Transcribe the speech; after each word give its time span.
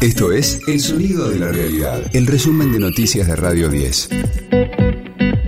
Esto 0.00 0.30
es 0.30 0.60
El 0.68 0.78
Sonido 0.78 1.28
de 1.28 1.40
la 1.40 1.48
Realidad, 1.48 2.00
el 2.12 2.28
resumen 2.28 2.70
de 2.70 2.78
noticias 2.78 3.26
de 3.26 3.34
Radio 3.34 3.68
10. 3.68 4.10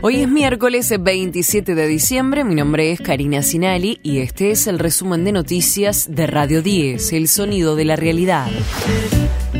Hoy 0.02 0.22
es 0.22 0.28
miércoles 0.28 0.92
27 0.98 1.76
de 1.76 1.86
diciembre, 1.86 2.42
mi 2.42 2.56
nombre 2.56 2.90
es 2.90 3.00
Karina 3.00 3.42
Sinali 3.42 4.00
y 4.02 4.18
este 4.18 4.50
es 4.50 4.66
el 4.66 4.80
resumen 4.80 5.22
de 5.22 5.30
noticias 5.30 6.08
de 6.10 6.26
Radio 6.26 6.62
10, 6.62 7.12
El 7.12 7.28
Sonido 7.28 7.76
de 7.76 7.84
la 7.84 7.94
Realidad. 7.94 8.48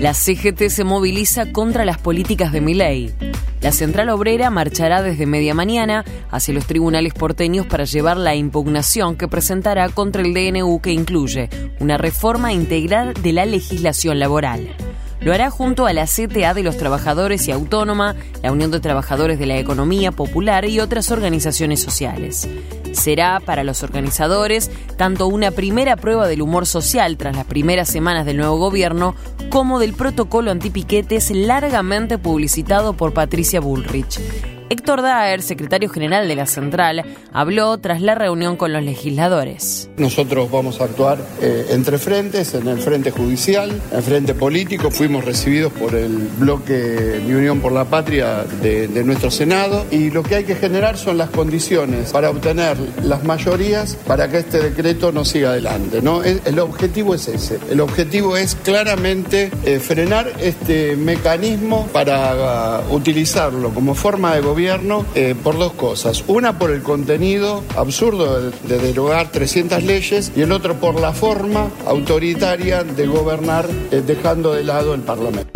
La 0.01 0.15
CGT 0.15 0.71
se 0.71 0.83
moviliza 0.83 1.53
contra 1.53 1.85
las 1.85 1.99
políticas 1.99 2.53
de 2.53 2.63
Milei. 2.63 3.13
La 3.61 3.71
central 3.71 4.09
obrera 4.09 4.49
marchará 4.49 5.03
desde 5.03 5.27
media 5.27 5.53
mañana 5.53 6.07
hacia 6.31 6.55
los 6.55 6.65
tribunales 6.65 7.13
porteños 7.13 7.67
para 7.67 7.85
llevar 7.85 8.17
la 8.17 8.35
impugnación 8.35 9.17
que 9.17 9.29
presentará 9.29 9.91
contra 9.91 10.23
el 10.23 10.33
DNU 10.33 10.81
que 10.81 10.93
incluye 10.93 11.51
una 11.81 11.99
reforma 11.99 12.55
integral 12.55 13.13
de 13.13 13.35
la 13.35 13.45
legislación 13.45 14.19
laboral. 14.19 14.75
Lo 15.21 15.35
hará 15.35 15.51
junto 15.51 15.85
a 15.87 15.93
la 15.93 16.07
CTA 16.07 16.55
de 16.55 16.63
los 16.63 16.79
Trabajadores 16.79 17.47
y 17.47 17.53
Autónoma, 17.53 18.17
la 18.43 18.53
Unión 18.53 18.71
de 18.71 18.81
Trabajadores 18.81 19.39
de 19.39 19.45
la 19.45 19.59
Economía 19.59 20.13
Popular 20.13 20.65
y 20.65 20.81
otras 20.81 21.11
organizaciones 21.11 21.81
sociales. 21.81 22.49
Será 22.93 23.41
para 23.41 23.65
los 23.65 23.83
organizadores 23.83 24.71
tanto 24.97 25.27
una 25.27 25.51
primera 25.51 25.97
prueba 25.97 26.29
del 26.29 26.43
humor 26.43 26.67
social 26.67 27.17
tras 27.17 27.37
las 27.37 27.47
primeras 27.47 27.89
semanas 27.89 28.27
del 28.27 28.37
nuevo 28.37 28.57
gobierno 28.59 29.15
como 29.49 29.79
del 29.79 29.95
protocolo 29.95 30.51
antipiquetes 30.51 31.31
largamente 31.31 32.19
publicitado 32.19 32.93
por 32.95 33.13
Patricia 33.13 33.61
Bullrich. 33.61 34.60
Héctor 34.73 35.03
Daer, 35.03 35.43
secretario 35.43 35.89
general 35.89 36.29
de 36.29 36.37
la 36.37 36.47
central, 36.47 37.05
habló 37.33 37.77
tras 37.79 38.01
la 38.03 38.15
reunión 38.15 38.57
con 38.57 38.73
los 38.73 38.85
legisladores. 38.85 39.91
Nosotros 39.97 40.49
vamos 40.49 40.81
a 40.81 40.85
actuar 40.85 41.19
eh, 41.43 41.67
entre 41.71 41.99
frentes, 41.99 42.55
en 42.55 42.69
el 42.69 42.79
frente 42.79 43.11
judicial, 43.11 43.69
en 43.91 43.97
el 43.97 44.03
frente 44.05 44.33
político. 44.33 44.93
Fuimos 44.93 45.25
recibidos 45.25 45.73
por 45.73 45.97
el 45.97 46.17
bloque 46.39 46.73
de 46.75 47.35
Unión 47.35 47.59
por 47.59 47.73
la 47.73 47.87
Patria 47.87 48.45
de, 48.63 48.87
nuestro 49.05 49.33
Senado 49.33 49.87
y 49.91 50.13
lo 50.13 50.23
que 50.23 50.37
hay 50.37 50.45
que 50.45 50.55
generar 50.55 50.97
son 50.97 51.19
las 51.19 51.31
condiciones 51.31 52.13
para 52.13 52.31
obtener 52.31 52.77
las 53.03 53.25
mayorías 53.25 53.97
para 54.07 54.29
que 54.29 54.39
este 54.39 54.61
decreto 54.61 55.11
no 55.11 55.25
siga 55.25 55.51
adelante. 55.51 56.01
¿no? 56.01 56.23
El, 56.23 56.61
objetivo 56.61 57.17
es 57.17 57.27
ese. 57.27 57.59
El 57.73 57.81
objetivo 57.81 58.37
es 58.37 58.55
claramente 58.55 59.51
eh, 59.65 59.81
frenar 59.81 60.31
este 60.39 60.95
mecanismo 60.95 61.89
para 61.93 62.83
uh, 62.89 62.95
utilizarlo 62.95 63.71
como 63.71 63.97
forma 63.97 64.33
de 64.33 64.43
gobierno 64.43 64.60
eh, 64.61 65.35
por 65.43 65.57
dos 65.57 65.73
cosas. 65.73 66.23
Una 66.27 66.59
por 66.59 66.71
el 66.71 66.83
contenido 66.83 67.65
absurdo 67.79 68.51
de, 68.51 68.79
derogar 68.79 69.33
300 69.33 69.83
leyes 69.83 70.33
y 70.37 70.43
el 70.43 70.53
otro 70.53 70.75
por 70.75 71.01
la 71.01 71.13
forma 71.13 71.71
autoritaria 71.87 72.85
de 72.85 73.07
gobernar 73.07 73.67
eh, 73.91 74.03
dejando 74.07 74.53
de 74.53 74.65
lado 74.65 74.93
el 74.93 75.01
Parlamento. 75.01 75.51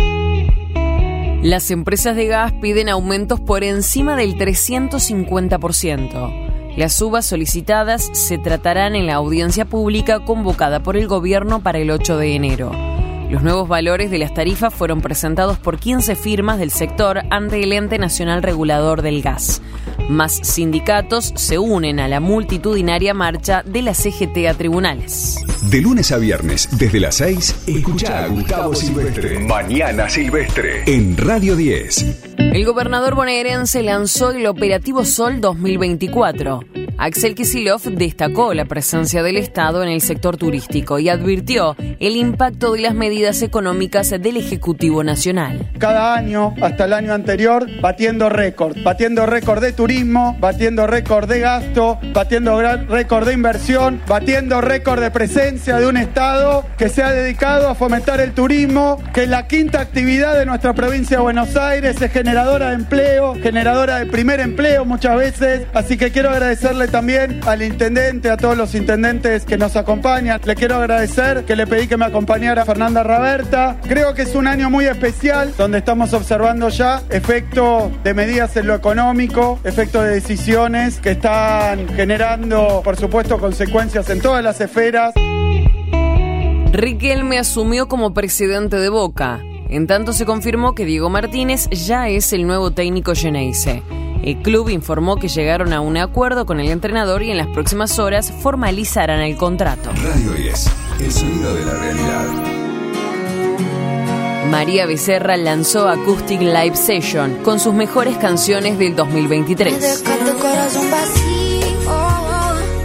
Las 1.42 1.70
empresas 1.70 2.16
de 2.16 2.28
gas 2.28 2.54
piden 2.62 2.88
aumentos 2.88 3.40
por 3.40 3.62
encima 3.62 4.16
del 4.16 4.38
350%. 4.38 6.76
Las 6.78 6.94
subas 6.94 7.26
solicitadas 7.26 8.08
se 8.14 8.38
tratarán 8.38 8.96
en 8.96 9.06
la 9.06 9.16
audiencia 9.16 9.66
pública 9.66 10.24
convocada 10.24 10.82
por 10.82 10.96
el 10.96 11.08
gobierno 11.08 11.62
para 11.62 11.78
el 11.78 11.90
8 11.90 12.16
de 12.16 12.34
enero. 12.34 12.93
Los 13.30 13.42
nuevos 13.42 13.68
valores 13.68 14.10
de 14.10 14.18
las 14.18 14.34
tarifas 14.34 14.72
fueron 14.72 15.00
presentados 15.00 15.58
por 15.58 15.78
15 15.78 16.14
firmas 16.14 16.58
del 16.58 16.70
sector 16.70 17.22
ante 17.30 17.62
el 17.62 17.72
ente 17.72 17.98
nacional 17.98 18.42
regulador 18.42 19.02
del 19.02 19.22
gas. 19.22 19.62
Más 20.08 20.34
sindicatos 20.42 21.32
se 21.34 21.58
unen 21.58 22.00
a 22.00 22.08
la 22.08 22.20
multitudinaria 22.20 23.14
marcha 23.14 23.62
de 23.64 23.82
la 23.82 23.94
CGT 23.94 24.46
a 24.48 24.54
tribunales. 24.54 25.44
De 25.70 25.80
lunes 25.80 26.12
a 26.12 26.18
viernes, 26.18 26.68
desde 26.78 27.00
las 27.00 27.16
6, 27.16 27.64
escucha 27.66 28.24
a 28.24 28.28
Gustavo 28.28 28.74
Silvestre. 28.74 29.40
Mañana 29.40 30.08
Silvestre. 30.08 30.82
En 30.86 31.16
Radio 31.16 31.56
10. 31.56 32.36
El 32.38 32.64
gobernador 32.66 33.14
bonaerense 33.14 33.82
lanzó 33.82 34.30
el 34.32 34.46
Operativo 34.46 35.04
Sol 35.04 35.40
2024 35.40 36.83
Axel 36.96 37.34
Kisilov 37.34 37.82
destacó 37.82 38.54
la 38.54 38.66
presencia 38.66 39.22
del 39.22 39.36
Estado 39.36 39.82
en 39.82 39.88
el 39.88 40.00
sector 40.00 40.36
turístico 40.36 40.98
y 40.98 41.08
advirtió 41.08 41.76
el 41.98 42.16
impacto 42.16 42.72
de 42.72 42.82
las 42.82 42.94
medidas 42.94 43.42
económicas 43.42 44.10
del 44.10 44.36
Ejecutivo 44.36 45.02
Nacional. 45.02 45.70
Cada 45.78 46.14
año, 46.14 46.54
hasta 46.62 46.84
el 46.84 46.92
año 46.92 47.12
anterior, 47.12 47.66
batiendo 47.80 48.28
récord, 48.28 48.76
batiendo 48.84 49.26
récord 49.26 49.60
de 49.60 49.72
turismo, 49.72 50.36
batiendo 50.38 50.86
récord 50.86 51.28
de 51.28 51.40
gasto, 51.40 51.98
batiendo 52.12 52.60
récord 52.88 53.26
de 53.26 53.34
inversión, 53.34 54.00
batiendo 54.06 54.60
récord 54.60 55.00
de 55.00 55.10
presencia 55.10 55.78
de 55.78 55.86
un 55.86 55.96
Estado 55.96 56.64
que 56.78 56.88
se 56.88 57.02
ha 57.02 57.10
dedicado 57.10 57.68
a 57.68 57.74
fomentar 57.74 58.20
el 58.20 58.32
turismo, 58.32 59.02
que 59.12 59.24
es 59.24 59.28
la 59.28 59.48
quinta 59.48 59.80
actividad 59.80 60.38
de 60.38 60.46
nuestra 60.46 60.74
provincia 60.74 61.16
de 61.16 61.22
Buenos 61.22 61.56
Aires, 61.56 62.00
es 62.00 62.12
generadora 62.12 62.68
de 62.68 62.76
empleo, 62.76 63.34
generadora 63.42 63.98
de 63.98 64.06
primer 64.06 64.40
empleo 64.40 64.84
muchas 64.84 65.16
veces, 65.16 65.66
así 65.74 65.96
que 65.96 66.12
quiero 66.12 66.30
agradecerle 66.30 66.83
también 66.88 67.40
al 67.46 67.62
intendente, 67.62 68.30
a 68.30 68.36
todos 68.36 68.56
los 68.56 68.74
intendentes 68.74 69.44
que 69.44 69.56
nos 69.56 69.76
acompañan. 69.76 70.40
Le 70.44 70.54
quiero 70.54 70.76
agradecer 70.76 71.44
que 71.44 71.56
le 71.56 71.66
pedí 71.66 71.86
que 71.86 71.96
me 71.96 72.04
acompañara 72.04 72.64
Fernanda 72.64 73.02
Raberta. 73.02 73.76
Creo 73.86 74.14
que 74.14 74.22
es 74.22 74.34
un 74.34 74.46
año 74.46 74.70
muy 74.70 74.86
especial 74.86 75.52
donde 75.56 75.78
estamos 75.78 76.12
observando 76.12 76.68
ya 76.68 77.02
efecto 77.10 77.90
de 78.02 78.14
medidas 78.14 78.56
en 78.56 78.66
lo 78.66 78.74
económico, 78.74 79.58
efecto 79.64 80.02
de 80.02 80.14
decisiones 80.14 80.98
que 81.00 81.12
están 81.12 81.88
generando, 81.88 82.80
por 82.84 82.96
supuesto, 82.96 83.38
consecuencias 83.38 84.08
en 84.10 84.20
todas 84.20 84.42
las 84.42 84.60
esferas. 84.60 85.14
Riquelme 86.72 87.38
asumió 87.38 87.88
como 87.88 88.14
presidente 88.14 88.76
de 88.76 88.88
Boca. 88.88 89.40
En 89.68 89.86
tanto 89.86 90.12
se 90.12 90.26
confirmó 90.26 90.74
que 90.74 90.84
Diego 90.84 91.08
Martínez 91.08 91.68
ya 91.70 92.08
es 92.08 92.32
el 92.32 92.46
nuevo 92.46 92.72
técnico 92.72 93.14
Geneise. 93.14 93.82
El 94.24 94.38
club 94.38 94.70
informó 94.70 95.16
que 95.16 95.28
llegaron 95.28 95.74
a 95.74 95.82
un 95.82 95.98
acuerdo 95.98 96.46
con 96.46 96.58
el 96.58 96.70
entrenador 96.70 97.22
y 97.22 97.30
en 97.30 97.36
las 97.36 97.46
próximas 97.48 97.98
horas 97.98 98.32
formalizarán 98.32 99.20
el 99.20 99.36
contrato. 99.36 99.90
Radio 100.02 100.32
10, 100.32 100.70
el 101.00 101.12
sonido 101.12 101.54
de 101.54 101.64
la 101.66 101.74
realidad. 101.74 102.24
María 104.50 104.86
Becerra 104.86 105.36
lanzó 105.36 105.90
Acoustic 105.90 106.40
Live 106.40 106.74
Session 106.74 107.42
con 107.42 107.60
sus 107.60 107.74
mejores 107.74 108.16
canciones 108.16 108.78
del 108.78 108.96
2023. 108.96 110.02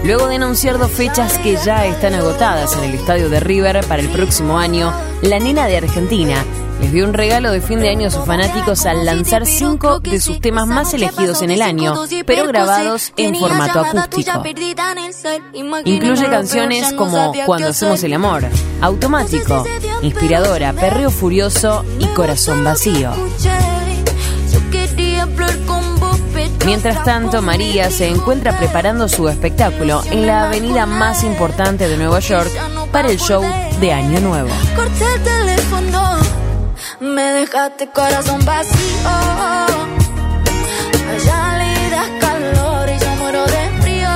Luego 0.03 0.27
de 0.27 0.35
anunciar 0.35 0.77
dos 0.77 0.91
fechas 0.91 1.37
que 1.37 1.55
ya 1.55 1.85
están 1.85 2.15
agotadas 2.15 2.75
en 2.75 2.83
el 2.83 2.95
estadio 2.95 3.29
de 3.29 3.39
River 3.39 3.85
para 3.87 4.01
el 4.01 4.09
próximo 4.09 4.59
año, 4.59 4.91
la 5.21 5.39
nena 5.39 5.67
de 5.67 5.77
Argentina 5.77 6.43
les 6.79 6.91
dio 6.91 7.05
un 7.05 7.13
regalo 7.13 7.51
de 7.51 7.61
fin 7.61 7.79
de 7.79 7.89
año 7.89 8.07
a 8.07 8.11
sus 8.11 8.25
fanáticos 8.25 8.85
al 8.85 9.05
lanzar 9.05 9.45
cinco 9.45 9.99
de 9.99 10.19
sus 10.19 10.39
temas 10.39 10.67
más 10.67 10.93
elegidos 10.93 11.41
en 11.41 11.51
el 11.51 11.61
año, 11.61 11.93
pero 12.25 12.47
grabados 12.47 13.13
en 13.17 13.35
formato 13.35 13.79
acústico. 13.79 14.43
Incluye 15.85 16.25
canciones 16.27 16.93
como 16.93 17.33
Cuando 17.45 17.69
hacemos 17.69 18.03
el 18.03 18.13
amor, 18.13 18.45
Automático, 18.81 19.65
Inspiradora, 20.01 20.73
Perreo 20.73 21.11
Furioso 21.11 21.83
y 21.99 22.05
Corazón 22.07 22.63
Vacío. 22.63 23.11
Mientras 26.65 27.03
tanto, 27.03 27.41
María 27.41 27.89
se 27.89 28.07
encuentra 28.07 28.57
preparando 28.57 29.07
su 29.07 29.27
espectáculo 29.27 30.01
en 30.11 30.27
la 30.27 30.45
avenida 30.45 30.85
más 30.85 31.23
importante 31.23 31.87
de 31.87 31.97
Nueva 31.97 32.19
York 32.19 32.51
para 32.91 33.09
el 33.09 33.17
show 33.17 33.43
de 33.79 33.91
Año 33.93 34.19
Nuevo 34.19 34.49
me 36.99 37.21
dejaste 37.33 37.87
corazón 37.89 38.43
vacío. 38.45 39.09
Allá 41.09 41.57
le 41.57 41.89
das 41.89 42.09
calor 42.19 42.89
y 42.89 42.99
yo 42.99 43.15
muero 43.19 43.45
de 43.45 43.69
frío. 43.81 44.09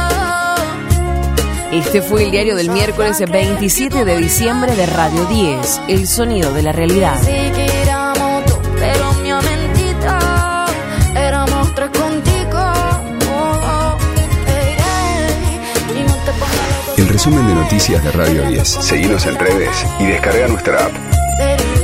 Este 1.72 2.02
fue 2.02 2.24
el 2.26 2.32
diario 2.32 2.56
del 2.56 2.70
miércoles 2.70 3.20
27 3.20 4.06
de 4.06 4.18
diciembre 4.18 4.76
de 4.76 4.86
Radio 4.86 5.26
10, 5.26 5.82
El 5.88 6.08
sonido 6.08 6.54
de 6.54 6.62
la 6.62 6.72
realidad. 6.72 7.18
El 16.98 17.10
resumen 17.10 17.48
de 17.48 17.54
noticias 17.56 18.04
de 18.04 18.12
Radio 18.12 18.48
10. 18.48 18.68
Seguimos 18.68 19.26
en 19.26 19.36
redes 19.36 19.86
y 20.00 20.06
descarga 20.06 20.48
nuestra 20.48 20.86
app. 20.86 21.83